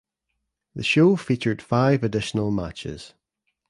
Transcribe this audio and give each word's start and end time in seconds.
The 0.73 0.81
show 0.81 1.15
featured 1.15 1.61
five 1.61 2.01
additional 2.03 2.49
matches. 2.49 3.13